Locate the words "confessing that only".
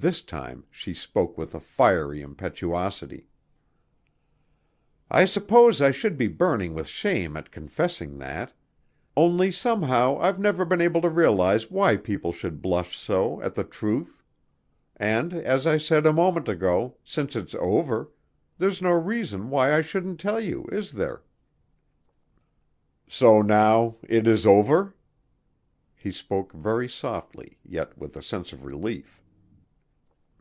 7.50-9.52